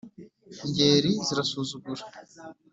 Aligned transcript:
ingeri 0.65 1.11
zirasuzugura 1.27 2.03